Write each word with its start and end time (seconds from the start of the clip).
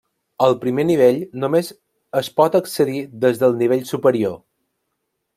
Al 0.43 0.53
primer 0.61 0.83
nivell 0.91 1.19
només 1.43 1.67
es 2.21 2.29
pot 2.41 2.57
accedir 2.59 3.01
des 3.25 3.41
del 3.43 3.53
nivell 3.63 3.85
superior. 3.91 4.35